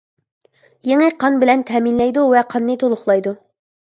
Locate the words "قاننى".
2.55-2.77